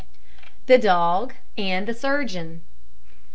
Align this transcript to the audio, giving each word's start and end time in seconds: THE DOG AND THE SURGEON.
THE 0.65 0.79
DOG 0.79 1.35
AND 1.59 1.87
THE 1.87 1.93
SURGEON. 1.93 2.63